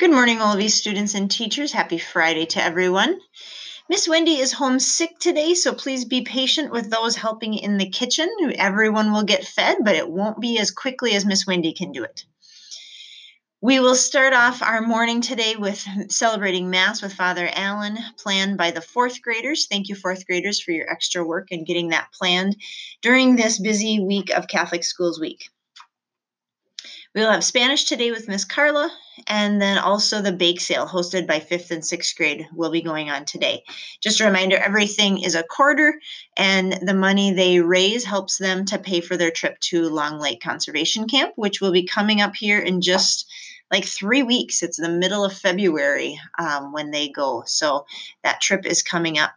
Good 0.00 0.10
morning, 0.10 0.40
all 0.40 0.54
of 0.54 0.60
you 0.62 0.70
students 0.70 1.14
and 1.14 1.30
teachers. 1.30 1.72
Happy 1.72 1.98
Friday 1.98 2.46
to 2.46 2.62
everyone. 2.62 3.20
Miss 3.88 4.08
Wendy 4.08 4.38
is 4.38 4.52
homesick 4.52 5.18
today, 5.18 5.52
so 5.52 5.74
please 5.74 6.06
be 6.06 6.22
patient 6.22 6.72
with 6.72 6.90
those 6.90 7.16
helping 7.16 7.54
in 7.54 7.76
the 7.76 7.90
kitchen. 7.90 8.28
Everyone 8.56 9.12
will 9.12 9.24
get 9.24 9.44
fed, 9.44 9.78
but 9.84 9.96
it 9.96 10.08
won't 10.08 10.40
be 10.40 10.58
as 10.58 10.70
quickly 10.70 11.12
as 11.12 11.26
Miss 11.26 11.46
Wendy 11.46 11.74
can 11.74 11.92
do 11.92 12.02
it. 12.04 12.24
We 13.60 13.78
will 13.78 13.94
start 13.94 14.32
off 14.32 14.62
our 14.62 14.80
morning 14.80 15.20
today 15.20 15.56
with 15.56 15.86
celebrating 16.08 16.70
Mass 16.70 17.02
with 17.02 17.12
Father 17.12 17.50
Allen, 17.52 17.98
planned 18.16 18.56
by 18.56 18.70
the 18.70 18.80
fourth 18.80 19.20
graders. 19.20 19.66
Thank 19.66 19.88
you, 19.88 19.96
fourth 19.96 20.26
graders, 20.26 20.62
for 20.62 20.70
your 20.70 20.90
extra 20.90 21.22
work 21.22 21.48
and 21.50 21.66
getting 21.66 21.88
that 21.88 22.08
planned 22.12 22.56
during 23.02 23.36
this 23.36 23.58
busy 23.58 24.00
week 24.00 24.30
of 24.30 24.48
Catholic 24.48 24.82
Schools 24.82 25.20
Week. 25.20 25.50
We 27.12 27.22
will 27.22 27.32
have 27.32 27.42
Spanish 27.42 27.84
today 27.84 28.12
with 28.12 28.28
Miss 28.28 28.44
Carla, 28.44 28.88
and 29.26 29.60
then 29.60 29.78
also 29.78 30.22
the 30.22 30.30
bake 30.30 30.60
sale 30.60 30.86
hosted 30.86 31.26
by 31.26 31.40
fifth 31.40 31.72
and 31.72 31.84
sixth 31.84 32.16
grade 32.16 32.46
will 32.54 32.70
be 32.70 32.82
going 32.82 33.10
on 33.10 33.24
today. 33.24 33.64
Just 34.00 34.20
a 34.20 34.26
reminder 34.26 34.56
everything 34.56 35.20
is 35.20 35.34
a 35.34 35.42
quarter, 35.42 36.00
and 36.36 36.72
the 36.72 36.94
money 36.94 37.32
they 37.32 37.58
raise 37.58 38.04
helps 38.04 38.38
them 38.38 38.64
to 38.66 38.78
pay 38.78 39.00
for 39.00 39.16
their 39.16 39.32
trip 39.32 39.58
to 39.58 39.88
Long 39.88 40.20
Lake 40.20 40.40
Conservation 40.40 41.08
Camp, 41.08 41.32
which 41.34 41.60
will 41.60 41.72
be 41.72 41.84
coming 41.84 42.20
up 42.20 42.36
here 42.36 42.60
in 42.60 42.80
just 42.80 43.28
like 43.72 43.84
three 43.84 44.22
weeks. 44.22 44.62
It's 44.62 44.76
the 44.76 44.88
middle 44.88 45.24
of 45.24 45.36
February 45.36 46.20
um, 46.38 46.72
when 46.72 46.92
they 46.92 47.08
go. 47.08 47.42
So 47.44 47.86
that 48.22 48.40
trip 48.40 48.64
is 48.66 48.84
coming 48.84 49.18
up. 49.18 49.32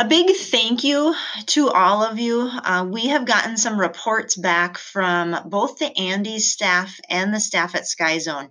A 0.00 0.04
big 0.06 0.34
thank 0.34 0.82
you 0.82 1.14
to 1.48 1.68
all 1.68 2.02
of 2.02 2.18
you. 2.18 2.40
Uh, 2.40 2.86
we 2.90 3.08
have 3.08 3.26
gotten 3.26 3.58
some 3.58 3.78
reports 3.78 4.34
back 4.34 4.78
from 4.78 5.36
both 5.44 5.76
the 5.76 5.94
Andy's 5.94 6.50
staff 6.50 6.98
and 7.10 7.34
the 7.34 7.38
staff 7.38 7.74
at 7.74 7.86
Sky 7.86 8.16
Zone. 8.16 8.48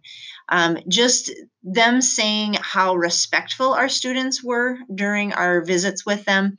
Um, 0.48 0.78
just 0.88 1.32
them 1.64 2.02
saying 2.02 2.58
how 2.62 2.94
respectful 2.94 3.74
our 3.74 3.90
students 3.90 4.44
were 4.44 4.78
during 4.94 5.34
our 5.34 5.62
visits 5.62 6.06
with 6.06 6.24
them, 6.24 6.58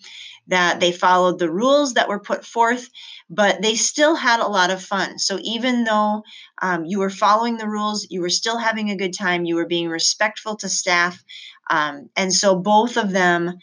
that 0.49 0.81
they 0.81 0.91
followed 0.91 1.39
the 1.39 1.53
rules 1.53 1.95
that 1.95 2.09
were 2.09 2.19
put 2.19 2.45
forth, 2.45 2.91
but 3.29 3.63
they 3.63 3.77
still 3.77 4.17
had 4.17 4.41
a 4.41 4.49
lot 4.49 4.71
of 4.71 4.83
fun. 4.83 5.21
So 5.21 5.39
even 5.45 5.85
though 5.85 6.25
um, 6.61 6.85
you 6.85 6.99
were 6.99 7.11
following 7.11 7.59
the 7.59 7.69
rules, 7.69 8.09
you 8.11 8.23
were 8.23 8.29
still 8.29 8.59
having 8.59 8.91
a 8.91 8.97
good 8.97 9.15
time, 9.15 9.45
you 9.45 9.55
were 9.55 9.69
being 9.69 9.89
respectful 9.89 10.57
to 10.57 10.69
staff. 10.69 11.23
Um, 11.71 12.11
and 12.17 12.35
so 12.35 12.57
both 12.57 12.97
of 12.97 13.13
them 13.13 13.59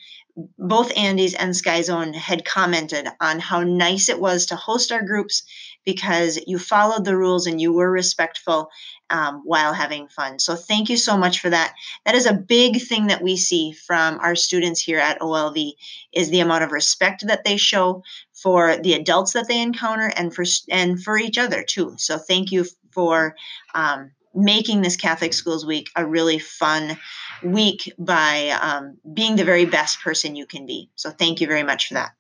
both 0.58 0.96
Andy's 0.96 1.34
and 1.34 1.56
Sky 1.56 1.82
Zone 1.82 2.14
had 2.14 2.46
commented 2.46 3.08
on 3.20 3.40
how 3.40 3.64
nice 3.64 4.08
it 4.08 4.20
was 4.20 4.48
to 4.48 4.56
host 4.56 4.92
our 4.92 5.02
groups 5.02 5.44
because 5.84 6.40
you 6.46 6.60
followed 6.60 7.06
the 7.06 7.18
rules 7.18 7.48
and 7.48 7.60
you 7.60 7.74
were 7.74 7.90
respectful 7.90 8.70
um, 9.10 9.42
while 9.46 9.74
having 9.74 10.10
fun. 10.10 10.38
So 10.38 10.56
thank 10.56 10.90
you 10.90 10.98
so 10.98 11.18
much 11.18 11.40
for 11.40 11.50
that. 11.50 11.74
That 12.06 12.16
is 12.16 12.26
a 12.26 12.34
big 12.34 12.82
thing 12.82 13.08
that 13.08 13.24
we 13.24 13.38
see 13.38 13.72
from 13.72 14.20
our 14.20 14.36
students 14.36 14.82
here 14.82 15.00
at 15.00 15.22
OLV 15.22 15.74
is 16.14 16.30
the 16.30 16.42
amount 16.42 16.66
of 16.66 16.72
respect 16.72 17.26
that 17.28 17.44
they 17.44 17.58
show 17.58 18.04
for 18.34 18.78
the 18.78 18.94
adults 18.94 19.34
that 19.34 19.48
they 19.48 19.62
encounter 19.62 20.12
and 20.16 20.36
for 20.36 20.46
and 20.70 21.02
for 21.02 21.18
each 21.18 21.38
other 21.38 21.64
too. 21.64 21.96
So 21.98 22.18
thank 22.18 22.52
you 22.52 22.66
for 22.92 23.36
um, 23.74 24.12
making 24.38 24.82
this 24.82 24.96
Catholic 24.96 25.34
Schools 25.34 25.66
Week 25.66 25.90
a 25.96 26.06
really 26.06 26.40
fun 26.40 26.98
week 27.44 27.92
by 27.98 28.50
um, 28.50 28.98
being 29.12 29.36
the 29.36 29.44
very 29.44 29.66
best 29.66 30.02
person 30.02 30.36
you 30.36 30.46
can 30.46 30.66
be. 30.66 30.90
So, 30.96 31.10
thank 31.10 31.42
you 31.42 31.48
very 31.48 31.64
much 31.64 31.88
for 31.88 31.96
that. 31.96 32.12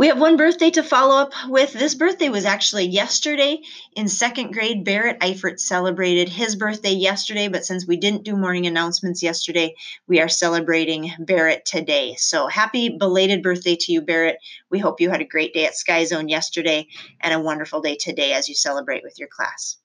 We 0.00 0.06
have 0.06 0.18
one 0.18 0.38
birthday 0.38 0.70
to 0.70 0.82
follow 0.82 1.16
up 1.16 1.34
with. 1.46 1.74
This 1.74 1.94
birthday 1.94 2.30
was 2.30 2.46
actually 2.46 2.86
yesterday 2.86 3.60
in 3.94 4.08
second 4.08 4.52
grade. 4.52 4.82
Barrett 4.82 5.20
Eifert 5.20 5.60
celebrated 5.60 6.30
his 6.30 6.56
birthday 6.56 6.92
yesterday, 6.92 7.48
but 7.48 7.66
since 7.66 7.86
we 7.86 7.98
didn't 7.98 8.24
do 8.24 8.34
morning 8.34 8.66
announcements 8.66 9.22
yesterday, 9.22 9.74
we 10.06 10.18
are 10.20 10.28
celebrating 10.28 11.12
Barrett 11.18 11.66
today. 11.66 12.14
So 12.14 12.46
happy 12.46 12.88
belated 12.88 13.42
birthday 13.42 13.76
to 13.78 13.92
you, 13.92 14.00
Barrett. 14.00 14.38
We 14.70 14.78
hope 14.78 15.02
you 15.02 15.10
had 15.10 15.20
a 15.20 15.26
great 15.26 15.52
day 15.52 15.66
at 15.66 15.76
Sky 15.76 16.04
Zone 16.04 16.30
yesterday 16.30 16.86
and 17.20 17.34
a 17.34 17.40
wonderful 17.40 17.82
day 17.82 17.96
today 17.96 18.32
as 18.32 18.48
you 18.48 18.54
celebrate 18.54 19.02
with 19.02 19.18
your 19.18 19.28
class. 19.28 19.76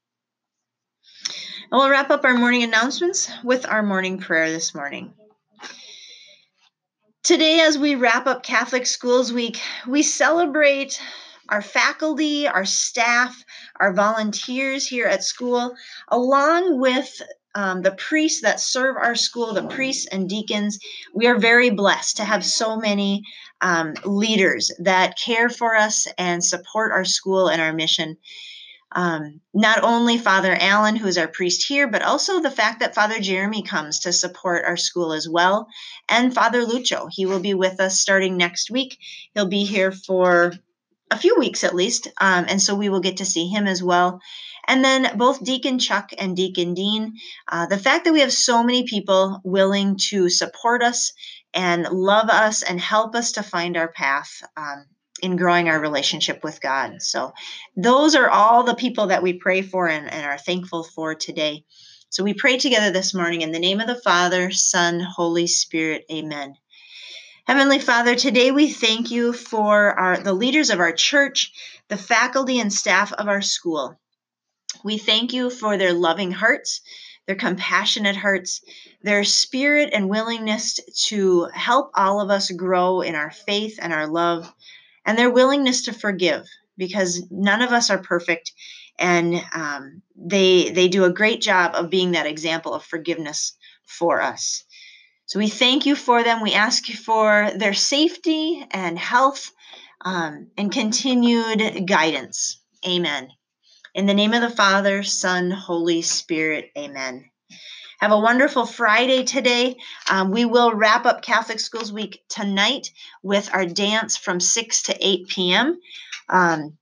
And 1.71 1.79
we'll 1.79 1.89
wrap 1.89 2.09
up 2.11 2.23
our 2.23 2.37
morning 2.37 2.63
announcements 2.63 3.29
with 3.43 3.65
our 3.65 3.81
morning 3.81 4.19
prayer 4.19 4.51
this 4.51 4.75
morning. 4.75 5.13
Today, 7.23 7.61
as 7.61 7.77
we 7.77 7.95
wrap 7.95 8.27
up 8.27 8.43
Catholic 8.43 8.85
Schools 8.85 9.33
Week, 9.33 9.59
we 9.87 10.03
celebrate 10.03 11.01
our 11.49 11.61
faculty, 11.61 12.47
our 12.47 12.65
staff, 12.65 13.43
our 13.79 13.93
volunteers 13.93 14.87
here 14.87 15.07
at 15.07 15.23
school, 15.23 15.75
along 16.09 16.79
with 16.79 17.21
um, 17.55 17.81
the 17.81 17.93
priests 17.93 18.41
that 18.41 18.59
serve 18.59 18.95
our 18.97 19.15
school, 19.15 19.53
the 19.53 19.67
priests 19.67 20.07
and 20.11 20.29
deacons. 20.29 20.77
We 21.13 21.25
are 21.27 21.39
very 21.39 21.69
blessed 21.69 22.17
to 22.17 22.25
have 22.25 22.45
so 22.45 22.77
many 22.77 23.23
um, 23.61 23.93
leaders 24.03 24.71
that 24.79 25.17
care 25.17 25.49
for 25.49 25.75
us 25.75 26.07
and 26.17 26.43
support 26.43 26.91
our 26.91 27.05
school 27.05 27.47
and 27.47 27.61
our 27.61 27.73
mission 27.73 28.17
um, 28.95 29.41
not 29.53 29.83
only 29.83 30.17
Father 30.17 30.55
Allen, 30.57 30.95
who's 30.95 31.17
our 31.17 31.27
priest 31.27 31.67
here, 31.67 31.85
but 31.87 32.01
also 32.01 32.39
the 32.39 32.49
fact 32.49 32.79
that 32.79 32.95
Father 32.95 33.19
Jeremy 33.19 33.61
comes 33.61 33.99
to 33.99 34.13
support 34.13 34.63
our 34.65 34.77
school 34.77 35.11
as 35.11 35.27
well, 35.27 35.67
and 36.07 36.33
Father 36.33 36.61
Lucho. 36.65 37.09
He 37.11 37.25
will 37.25 37.41
be 37.41 37.53
with 37.53 37.81
us 37.81 37.99
starting 37.99 38.37
next 38.37 38.71
week. 38.71 38.97
He'll 39.33 39.49
be 39.49 39.65
here 39.65 39.91
for 39.91 40.53
a 41.11 41.17
few 41.17 41.35
weeks 41.37 41.65
at 41.65 41.75
least, 41.75 42.07
um, 42.21 42.45
and 42.47 42.61
so 42.61 42.73
we 42.73 42.87
will 42.87 43.01
get 43.01 43.17
to 43.17 43.25
see 43.25 43.47
him 43.47 43.67
as 43.67 43.83
well. 43.83 44.21
And 44.65 44.83
then 44.83 45.17
both 45.17 45.43
Deacon 45.43 45.77
Chuck 45.77 46.11
and 46.17 46.35
Deacon 46.35 46.73
Dean, 46.73 47.17
uh, 47.51 47.67
the 47.67 47.77
fact 47.77 48.05
that 48.05 48.13
we 48.13 48.21
have 48.21 48.33
so 48.33 48.63
many 48.63 48.83
people 48.83 49.41
willing 49.43 49.97
to 50.09 50.29
support 50.29 50.81
us 50.81 51.11
and 51.53 51.83
love 51.83 52.29
us 52.29 52.63
and 52.63 52.79
help 52.79 53.13
us 53.13 53.33
to 53.33 53.43
find 53.43 53.75
our 53.77 53.89
path 53.89 54.41
um, 54.57 54.85
in 55.21 55.37
growing 55.37 55.69
our 55.69 55.79
relationship 55.79 56.43
with 56.43 56.61
God. 56.61 57.01
So, 57.01 57.33
those 57.75 58.15
are 58.15 58.29
all 58.29 58.63
the 58.63 58.75
people 58.75 59.07
that 59.07 59.23
we 59.23 59.33
pray 59.33 59.61
for 59.61 59.87
and, 59.87 60.11
and, 60.11 60.25
are 60.25 60.37
thankful 60.37 60.83
for 60.83 61.15
today. 61.15 61.63
So, 62.09 62.23
we 62.23 62.33
pray 62.33 62.57
together 62.57 62.91
this 62.91 63.13
morning 63.13 63.41
in 63.41 63.51
the 63.51 63.59
name 63.59 63.79
of 63.79 63.87
the 63.87 64.01
Father, 64.01 64.51
Son, 64.51 64.99
Holy 64.99 65.47
Spirit. 65.47 66.05
Amen. 66.11 66.55
Heavenly 67.47 67.79
Father, 67.79 68.15
today 68.15 68.51
we 68.51 68.71
thank 68.71 69.11
you 69.11 69.31
for 69.31 69.91
our, 69.91 70.17
the 70.17 70.33
leaders 70.33 70.71
of 70.71 70.79
our 70.79 70.91
church, 70.91 71.53
the 71.89 71.97
faculty 71.97 72.59
and 72.59 72.73
staff 72.73 73.13
of 73.13 73.27
our 73.27 73.41
school. 73.41 73.99
We 74.83 74.97
thank 74.97 75.31
you 75.31 75.49
for 75.49 75.77
their 75.77 75.93
loving 75.93 76.31
hearts, 76.31 76.81
their 77.27 77.35
compassionate 77.35 78.15
hearts, 78.15 78.61
their 79.03 79.23
spirit 79.23 79.91
and 79.93 80.09
willingness 80.09 80.79
to 81.07 81.45
help 81.53 81.91
all 81.93 82.19
of 82.19 82.29
us 82.29 82.49
grow 82.49 83.01
in 83.01 83.15
our 83.15 83.31
faith 83.31 83.77
and 83.81 83.93
our 83.93 84.07
love 84.07 84.51
and 85.05 85.17
their 85.17 85.29
willingness 85.29 85.83
to 85.83 85.93
forgive 85.93 86.45
because 86.77 87.23
none 87.29 87.61
of 87.61 87.71
us 87.71 87.89
are 87.89 87.99
perfect 87.99 88.51
and 88.97 89.35
um, 89.53 90.01
they 90.15 90.71
they 90.71 90.87
do 90.87 91.03
a 91.03 91.13
great 91.13 91.41
job 91.41 91.73
of 91.75 91.89
being 91.89 92.11
that 92.11 92.25
example 92.25 92.73
of 92.73 92.83
forgiveness 92.83 93.53
for 93.85 94.21
us. 94.21 94.63
So 95.25 95.39
we 95.39 95.49
thank 95.49 95.85
you 95.85 95.95
for 95.95 96.23
them. 96.23 96.41
We 96.41 96.53
ask 96.53 96.87
you 96.89 96.95
for 96.95 97.51
their 97.55 97.73
safety 97.73 98.65
and 98.71 98.97
health 98.97 99.51
um, 100.01 100.51
and 100.57 100.71
continued 100.71 101.87
guidance. 101.87 102.61
Amen. 102.87 103.29
In 103.93 104.05
the 104.05 104.13
name 104.13 104.33
of 104.33 104.41
the 104.41 104.49
father 104.55 105.03
son 105.03 105.51
holy 105.51 106.01
spirit 106.01 106.71
amen 106.77 107.29
have 107.99 108.11
a 108.11 108.19
wonderful 108.19 108.65
Friday 108.65 109.23
today. 109.23 109.77
Um, 110.09 110.31
we 110.31 110.45
will 110.45 110.73
wrap 110.73 111.05
up 111.05 111.21
Catholic 111.21 111.59
Schools 111.59 111.91
Week 111.91 112.23
tonight 112.29 112.91
with 113.23 113.49
our 113.53 113.65
dance 113.65 114.17
from 114.17 114.39
6 114.39 114.83
to 114.83 115.07
8 115.07 115.27
p.m. 115.27 115.79
Um, 116.29 116.77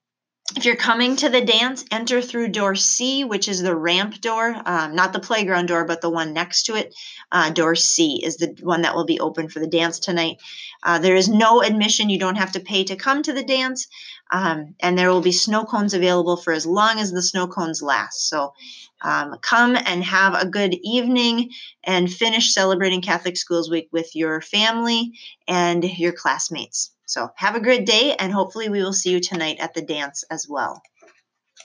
if 0.56 0.66
you're 0.66 0.76
coming 0.76 1.16
to 1.16 1.30
the 1.30 1.42
dance, 1.42 1.84
enter 1.90 2.22
through 2.22 2.50
door 2.50 2.76
C, 2.76 3.24
which 3.24 3.48
is 3.48 3.62
the 3.62 3.76
ramp 3.76 4.22
door, 4.22 4.56
um, 4.66 4.94
not 4.94 5.14
the 5.14 5.20
playground 5.20 5.68
door, 5.68 5.86
but 5.86 6.02
the 6.02 6.10
one 6.10 6.34
next 6.34 6.64
to 6.64 6.76
it. 6.76 6.94
Uh, 7.32 7.50
door 7.50 7.76
C 7.76 8.22
is 8.24 8.38
the 8.38 8.56
one 8.62 8.82
that 8.82 8.94
will 8.94 9.06
be 9.06 9.20
open 9.20 9.50
for 9.50 9.60
the 9.60 9.68
dance 9.68 10.00
tonight. 10.00 10.38
Uh, 10.84 11.00
there 11.00 11.16
is 11.16 11.30
no 11.30 11.64
admission. 11.64 12.10
You 12.10 12.20
don't 12.20 12.36
have 12.36 12.52
to 12.52 12.60
pay 12.60 12.84
to 12.84 12.96
come 12.96 13.24
to 13.24 13.34
the 13.34 13.44
dance. 13.44 13.88
Um, 14.32 14.76
and 14.80 14.98
there 14.98 15.10
will 15.10 15.22
be 15.22 15.32
snow 15.32 15.64
cones 15.64 15.94
available 15.94 16.38
for 16.38 16.54
as 16.54 16.66
long 16.66 17.00
as 17.00 17.12
the 17.12 17.22
snow 17.22 17.48
cones 17.48 17.82
last. 17.82 18.30
So 18.30 18.54
um, 19.04 19.36
come 19.42 19.76
and 19.76 20.04
have 20.04 20.34
a 20.34 20.48
good 20.48 20.76
evening 20.82 21.50
and 21.84 22.12
finish 22.12 22.54
celebrating 22.54 23.02
Catholic 23.02 23.38
Schools 23.38 23.70
Week 23.70 23.90
with 23.92 24.16
your 24.16 24.42
family 24.42 25.12
and 25.48 25.84
your 25.84 26.14
classmates. 26.14 26.92
So 27.06 27.30
have 27.36 27.56
a 27.56 27.62
great 27.62 27.86
day, 27.86 28.16
and 28.18 28.32
hopefully, 28.32 28.70
we 28.70 28.82
will 28.82 28.94
see 28.94 29.12
you 29.12 29.20
tonight 29.20 29.58
at 29.60 29.74
the 29.74 29.82
dance 29.82 30.24
as 30.32 30.48
well. 30.50 30.82